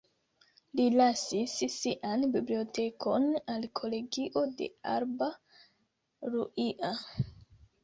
[0.77, 5.31] Li lasis sian bibliotekon al kolegio de Alba
[6.33, 6.93] Iulia.